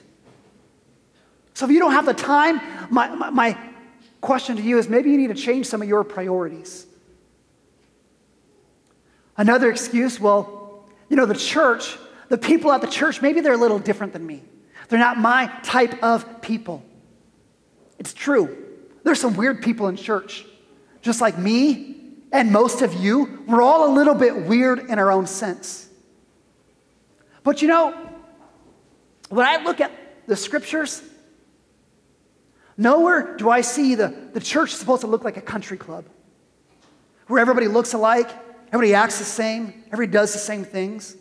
[1.54, 2.60] So if you don't have the time,
[2.90, 3.58] my, my, my
[4.20, 6.86] question to you is maybe you need to change some of your priorities.
[9.36, 11.96] Another excuse, well, you know, the church,
[12.28, 14.42] the people at the church, maybe they're a little different than me.
[14.88, 16.82] They're not my type of people.
[17.98, 18.56] It's true.
[19.04, 20.44] There's some weird people in church,
[21.00, 21.96] just like me
[22.32, 23.44] and most of you.
[23.46, 25.88] We're all a little bit weird in our own sense.
[27.42, 27.96] But you know,
[29.28, 29.92] when I look at
[30.26, 31.02] the scriptures,
[32.76, 36.04] nowhere do I see the, the church supposed to look like a country club
[37.26, 38.30] where everybody looks alike,
[38.72, 41.14] Everybody acts the same, everybody does the same things.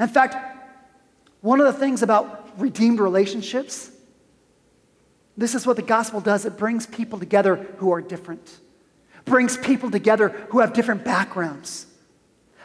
[0.00, 0.36] In fact,
[1.42, 3.90] one of the things about redeemed relationships,
[5.36, 8.60] this is what the gospel does it brings people together who are different,
[9.26, 11.86] brings people together who have different backgrounds.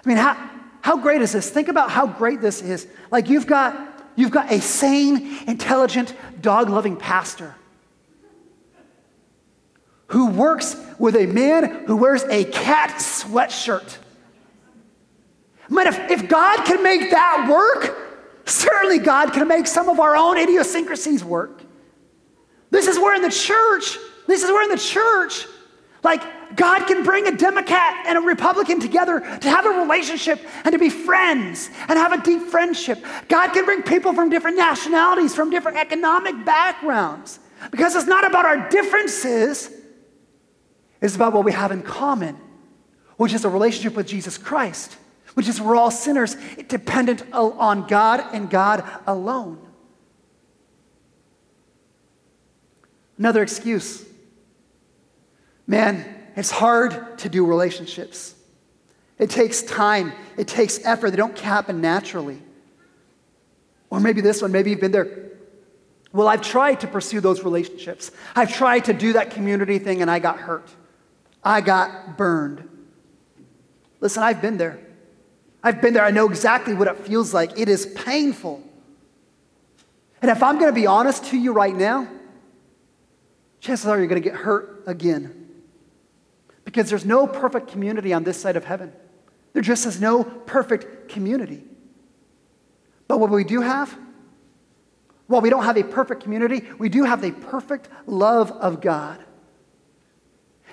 [0.03, 0.49] I mean, how,
[0.81, 1.49] how great is this?
[1.49, 2.87] Think about how great this is.
[3.11, 3.77] Like, you've got,
[4.15, 7.55] you've got a sane, intelligent, dog loving pastor
[10.07, 13.97] who works with a man who wears a cat sweatshirt.
[15.69, 17.97] Man, if, if God can make that work,
[18.45, 21.61] certainly God can make some of our own idiosyncrasies work.
[22.69, 25.45] This is where in the church, this is where in the church,
[26.03, 26.21] like
[26.55, 30.79] God can bring a Democrat and a Republican together to have a relationship and to
[30.79, 33.03] be friends and have a deep friendship.
[33.29, 37.39] God can bring people from different nationalities, from different economic backgrounds,
[37.71, 39.71] because it's not about our differences,
[41.03, 42.39] it's about what we have in common,
[43.17, 44.95] which is a relationship with Jesus Christ,
[45.33, 46.37] which is we're all sinners
[46.69, 49.59] dependent on God and God alone.
[53.17, 54.05] Another excuse.
[55.67, 56.05] Man,
[56.37, 58.33] it's hard to do relationships.
[59.19, 61.09] It takes time, it takes effort.
[61.09, 62.41] They don't happen naturally.
[63.89, 65.31] Or maybe this one, maybe you've been there.
[66.13, 68.09] Well, I've tried to pursue those relationships.
[68.37, 70.69] I've tried to do that community thing and I got hurt.
[71.43, 72.69] I got burned.
[73.99, 74.79] Listen, I've been there.
[75.63, 76.03] I've been there.
[76.03, 77.57] I know exactly what it feels like.
[77.57, 78.61] It is painful.
[80.21, 82.07] And if I'm going to be honest to you right now,
[83.59, 85.49] chances are you're going to get hurt again.
[86.65, 88.93] Because there's no perfect community on this side of heaven.
[89.53, 91.63] There just is no perfect community.
[93.07, 93.97] But what we do have,
[95.27, 99.23] while we don't have a perfect community, we do have the perfect love of God.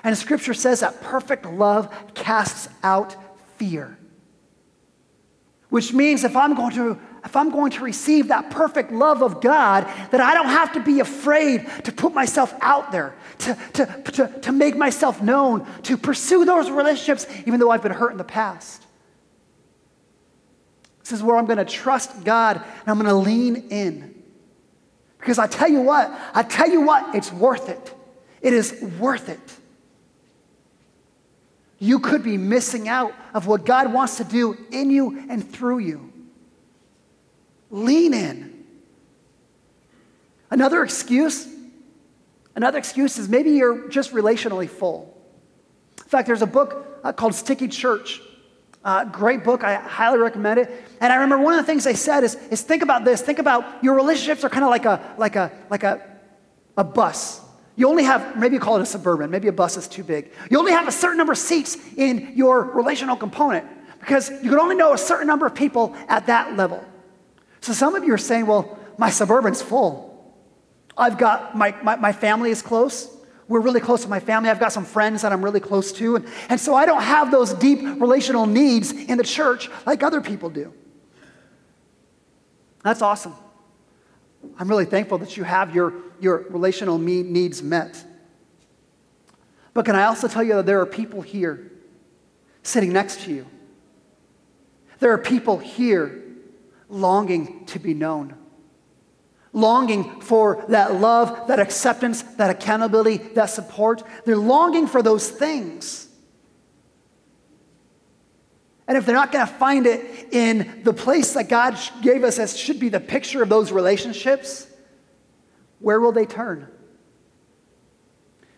[0.02, 3.16] And scripture says that perfect love casts out
[3.56, 3.98] fear.
[5.68, 9.42] Which means if I'm going to if I'm going to receive that perfect love of
[9.42, 14.02] God, that I don't have to be afraid to put myself out there, to, to,
[14.12, 18.16] to, to make myself known, to pursue those relationships, even though I've been hurt in
[18.16, 18.86] the past.
[21.00, 24.14] This is where I'm going to trust God and I'm going to lean in.
[25.18, 27.94] Because I tell you what, I tell you what, it's worth it.
[28.40, 29.59] It is worth it
[31.80, 35.78] you could be missing out of what God wants to do in you and through
[35.78, 36.12] you.
[37.70, 38.64] Lean in.
[40.50, 41.48] Another excuse,
[42.54, 45.16] another excuse is maybe you're just relationally full.
[45.98, 48.20] In fact, there's a book uh, called Sticky Church.
[48.84, 49.64] Uh, great book.
[49.64, 50.70] I highly recommend it.
[51.00, 53.22] And I remember one of the things they said is, is think about this.
[53.22, 56.02] Think about your relationships are kind of like a, like a, like a,
[56.76, 57.40] a bus.
[57.80, 60.32] You only have, maybe you call it a suburban, maybe a bus is too big.
[60.50, 63.64] You only have a certain number of seats in your relational component
[64.00, 66.84] because you can only know a certain number of people at that level.
[67.62, 70.30] So some of you are saying, well, my suburban's full.
[70.94, 73.08] I've got, my, my, my family is close.
[73.48, 74.50] We're really close to my family.
[74.50, 76.16] I've got some friends that I'm really close to.
[76.16, 80.20] And, and so I don't have those deep relational needs in the church like other
[80.20, 80.74] people do.
[82.84, 83.32] That's awesome.
[84.58, 88.04] I'm really thankful that you have your, your relational needs met.
[89.72, 91.70] But can I also tell you that there are people here
[92.62, 93.46] sitting next to you?
[94.98, 96.22] There are people here
[96.88, 98.34] longing to be known
[99.52, 104.02] longing for that love, that acceptance, that accountability, that support.
[104.24, 106.08] They're longing for those things.
[108.90, 112.40] And if they're not going to find it in the place that God gave us
[112.40, 114.66] as should be the picture of those relationships,
[115.78, 116.66] where will they turn?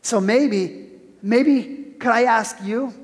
[0.01, 0.89] So maybe,
[1.20, 2.95] maybe, could I ask you?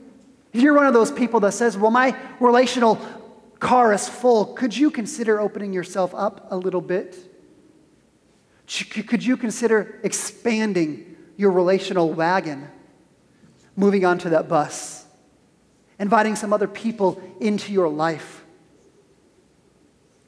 [0.55, 2.99] If you're one of those people that says, well, my relational
[3.61, 7.15] car is full, could you consider opening yourself up a little bit?
[8.67, 12.71] Could you consider expanding your relational wagon,
[13.77, 14.98] moving onto that bus,
[15.99, 18.45] inviting some other people into your life?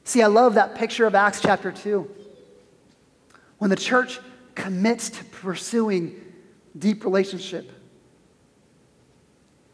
[0.03, 2.09] See, I love that picture of Acts chapter 2.
[3.59, 4.19] When the church
[4.55, 6.19] commits to pursuing
[6.77, 7.71] deep relationship,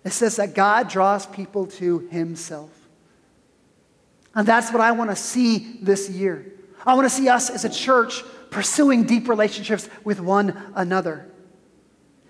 [0.04, 2.70] it says that God draws people to himself.
[4.36, 6.54] And that's what I want to see this year.
[6.86, 11.30] I want to see us as a church pursuing deep relationships with one another.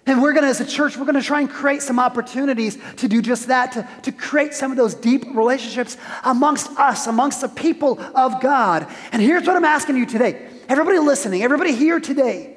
[0.08, 2.78] And we're going to, as a church, we're going to try and create some opportunities
[2.96, 7.42] to do just that, to, to create some of those deep relationships amongst us, amongst
[7.42, 8.88] the people of God.
[9.12, 12.56] And here's what I'm asking you today everybody listening, everybody here today,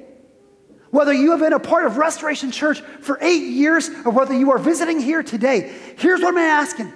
[0.91, 4.53] whether you have been a part of Restoration Church for eight years or whether you
[4.53, 6.93] are visiting here today, here's what I'm asking.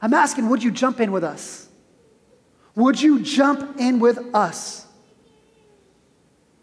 [0.00, 1.68] I'm asking, would you jump in with us?
[2.74, 4.86] Would you jump in with us?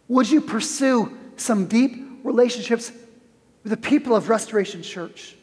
[0.09, 2.91] Would you pursue some deep relationships
[3.63, 5.35] with the people of Restoration Church?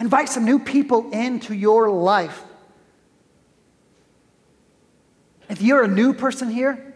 [0.00, 2.42] Invite some new people into your life.
[5.48, 6.94] If you're a new person here,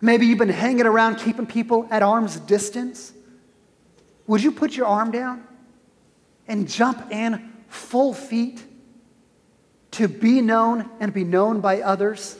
[0.00, 3.12] maybe you've been hanging around keeping people at arm's distance,
[4.26, 5.44] would you put your arm down
[6.48, 8.62] and jump in full feet
[9.92, 12.36] to be known and be known by others?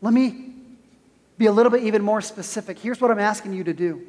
[0.00, 0.41] Let me
[1.42, 2.78] be a little bit even more specific.
[2.78, 4.06] Here's what I'm asking you to do.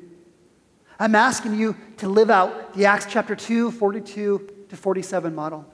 [1.00, 5.66] I'm asking you to live out the Acts chapter 2, 42 to 47 model,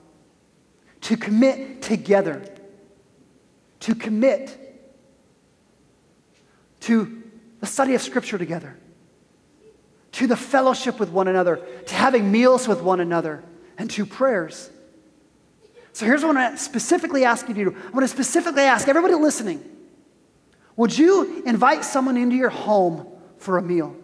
[1.02, 2.42] to commit together,
[3.80, 4.56] to commit
[6.80, 7.22] to
[7.60, 8.78] the study of Scripture together,
[10.12, 11.56] to the fellowship with one another,
[11.88, 13.44] to having meals with one another,
[13.76, 14.70] and to prayers.
[15.92, 17.76] So here's what I'm specifically asking you to do.
[17.84, 19.76] I'm going to specifically ask everybody listening
[20.80, 23.06] would you invite someone into your home
[23.36, 23.94] for a meal?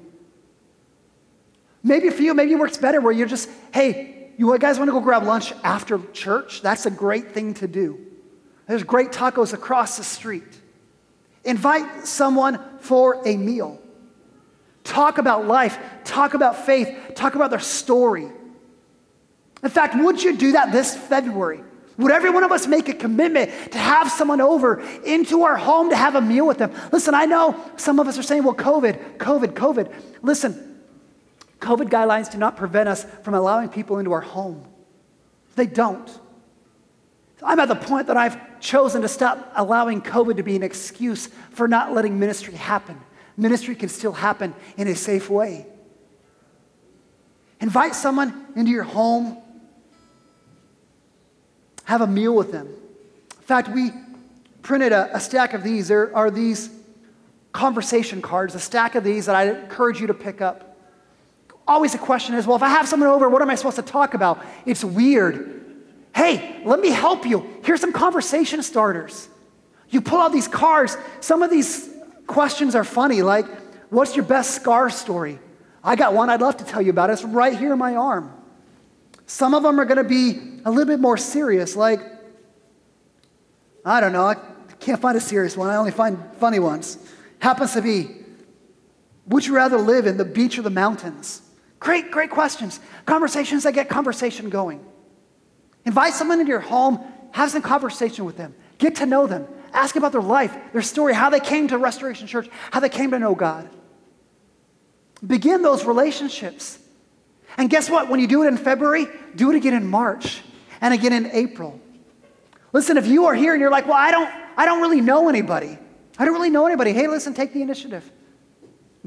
[1.83, 4.93] Maybe for you, maybe it works better where you're just, hey, you guys want to
[4.93, 6.61] go grab lunch after church?
[6.61, 7.99] That's a great thing to do.
[8.69, 10.61] There's great tacos across the street.
[11.45, 13.81] Invite someone for a meal.
[14.85, 18.31] Talk about life, talk about faith, talk about their story.
[19.63, 21.63] In fact, would you do that this February?
[21.99, 25.91] Would every one of us make a commitment to have someone over into our home
[25.91, 26.73] to have a meal with them?
[26.93, 29.93] Listen, I know some of us are saying, well, COVID, COVID, COVID.
[30.23, 30.83] Listen,
[31.61, 34.63] COVID guidelines do not prevent us from allowing people into our home.
[35.55, 36.21] They don't.
[37.43, 41.29] I'm at the point that I've chosen to stop allowing COVID to be an excuse
[41.51, 43.01] for not letting ministry happen.
[43.39, 45.67] Ministry can still happen in a safe way.
[47.61, 49.39] Invite someone into your home
[51.87, 52.67] have a meal with them.
[52.67, 53.93] In fact, we
[54.63, 55.89] printed a, a stack of these.
[55.89, 56.69] There are these
[57.53, 60.77] conversation cards, a stack of these that I encourage you to pick up.
[61.67, 63.83] Always the question is, well, if I have someone over, what am I supposed to
[63.83, 64.45] talk about?
[64.67, 65.65] It's weird.
[66.15, 67.47] Hey, let me help you.
[67.65, 69.29] Here's some conversation starters.
[69.89, 70.97] You pull out these cards.
[71.21, 71.89] Some of these
[72.27, 73.47] questions are funny, like,
[73.91, 75.39] what's your best scar story?
[75.85, 77.11] I got one I'd love to tell you about.
[77.11, 78.33] It's right here in my arm.
[79.27, 82.01] Some of them are going to be a little bit more serious, like,
[83.85, 84.37] I don't know, I
[84.79, 86.99] can't find a serious one, I only find funny ones.
[87.41, 88.09] Happens to be,
[89.27, 91.43] would you rather live in the beach or the mountains?
[91.81, 92.81] Great, great questions.
[93.05, 94.85] Conversations that get conversation going.
[95.85, 99.97] Invite someone into your home, have some conversation with them, get to know them, ask
[99.97, 103.19] about their life, their story, how they came to Restoration Church, how they came to
[103.19, 103.69] know God.
[105.25, 106.79] Begin those relationships.
[107.57, 108.09] And guess what?
[108.09, 110.43] When you do it in February, do it again in March
[110.81, 111.81] and again in April.
[112.73, 115.29] Listen, if you are here and you're like, well, I don't, I don't really know
[115.29, 115.79] anybody.
[116.19, 116.93] I don't really know anybody.
[116.93, 118.11] Hey, listen, take the initiative.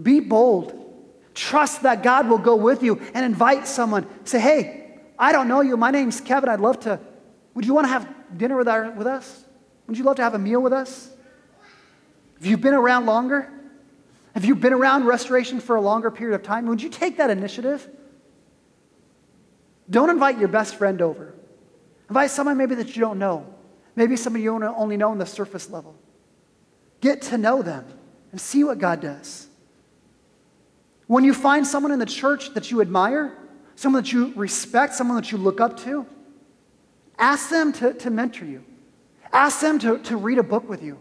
[0.02, 0.76] Be bold.
[1.36, 4.08] Trust that God will go with you and invite someone.
[4.24, 5.78] Say, hey, I don't know you.
[5.78, 6.50] My name's Kevin.
[6.50, 7.00] I'd love to.
[7.54, 9.44] Would you want to have dinner with, our, with us?
[9.88, 11.10] Would you love to have a meal with us?
[12.38, 13.52] Have you been around longer?
[14.34, 16.66] Have you been around restoration for a longer period of time?
[16.68, 17.88] Would you take that initiative?
[19.90, 21.34] Don't invite your best friend over.
[22.10, 23.54] Invite someone maybe that you don't know.
[23.96, 25.96] Maybe somebody you only know on the surface level.
[27.02, 27.86] Get to know them
[28.32, 29.48] and see what God does.
[31.08, 33.36] When you find someone in the church that you admire,
[33.76, 36.06] someone that you respect, someone that you look up to,
[37.18, 38.64] ask them to, to mentor you.
[39.32, 41.00] Ask them to, to read a book with you.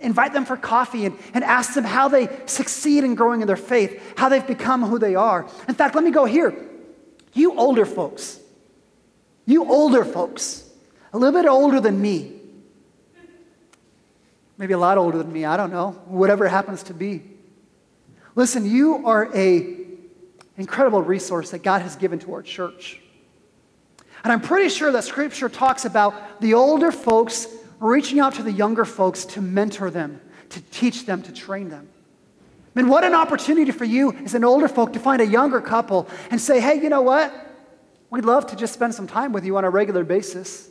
[0.00, 3.56] Invite them for coffee and, and ask them how they succeed in growing in their
[3.56, 5.48] faith, how they've become who they are.
[5.68, 6.67] In fact, let me go here.
[7.38, 8.40] You older folks,
[9.46, 10.68] you older folks,
[11.12, 12.32] a little bit older than me,
[14.56, 17.22] maybe a lot older than me, I don't know, whatever happens to be.
[18.34, 19.76] Listen, you are a
[20.56, 23.00] incredible resource that God has given to our church.
[24.24, 27.46] And I'm pretty sure that scripture talks about the older folks
[27.78, 30.20] reaching out to the younger folks to mentor them,
[30.50, 31.88] to teach them, to train them.
[32.78, 36.06] Mean, what an opportunity for you as an older folk to find a younger couple
[36.30, 37.34] and say, hey, you know what?
[38.08, 40.70] We'd love to just spend some time with you on a regular basis.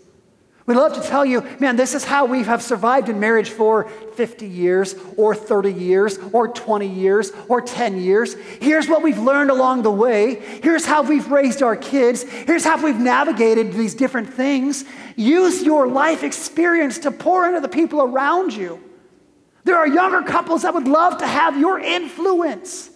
[0.66, 3.90] We'd love to tell you, man, this is how we have survived in marriage for
[4.16, 8.36] 50 years, or 30 years, or 20 years, or 10 years.
[8.62, 10.36] Here's what we've learned along the way.
[10.64, 12.24] Here's how we've raised our kids.
[12.24, 14.86] Here's how we've navigated these different things.
[15.18, 18.82] Use your life experience to pour into the people around you.
[19.68, 22.90] There are younger couples that would love to have your influence.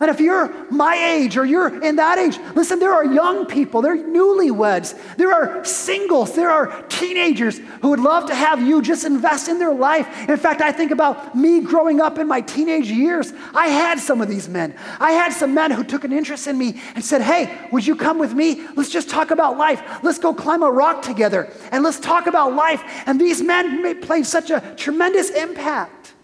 [0.00, 3.82] And if you're my age or you're in that age, listen, there are young people,
[3.82, 8.80] there are newlyweds, there are singles, there are teenagers who would love to have you
[8.80, 10.06] just invest in their life.
[10.28, 13.32] In fact, I think about me growing up in my teenage years.
[13.52, 14.76] I had some of these men.
[15.00, 17.96] I had some men who took an interest in me and said, Hey, would you
[17.96, 18.64] come with me?
[18.76, 19.82] Let's just talk about life.
[20.04, 22.84] Let's go climb a rock together and let's talk about life.
[23.06, 26.14] And these men played such a tremendous impact.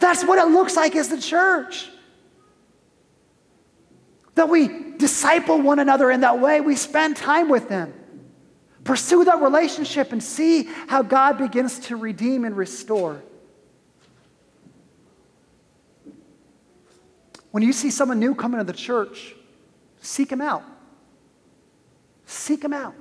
[0.00, 1.88] That's what it looks like as the church
[4.38, 6.60] that we disciple one another in that way.
[6.60, 7.94] We spend time with them.
[8.84, 13.22] Pursue that relationship and see how God begins to redeem and restore.
[17.50, 19.34] When you see someone new coming to the church,
[20.00, 20.62] seek them out.
[22.26, 22.94] Seek them out.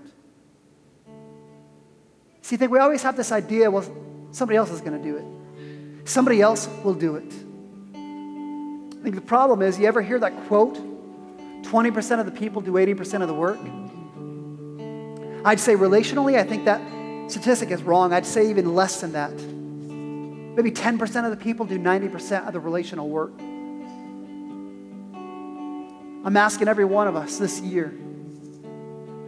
[2.41, 3.83] See, I think we always have this idea well,
[4.31, 7.33] somebody else is going to do it, somebody else will do it.
[7.93, 10.86] I think the problem is, you ever hear that quote?
[11.67, 13.59] 20% of the people do 80% of the work.
[15.45, 16.81] I'd say relationally, I think that
[17.29, 18.13] statistic is wrong.
[18.13, 19.33] I'd say even less than that.
[19.33, 23.33] Maybe 10% of the people do 90% of the relational work.
[26.25, 27.93] I'm asking every one of us this year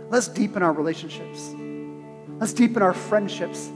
[0.10, 1.54] let's deepen our relationships,
[2.40, 3.68] let's deepen our friendships.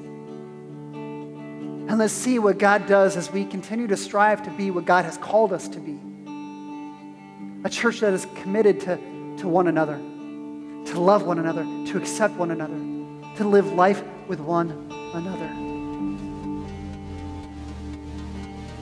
[1.86, 5.06] And let's see what God does as we continue to strive to be what God
[5.06, 6.00] has called us to be
[7.64, 8.98] a church that is committed to,
[9.38, 12.78] to one another, to love one another, to accept one another,
[13.38, 14.70] to live life with one
[15.14, 15.50] another.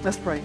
[0.04, 0.42] Let's pray.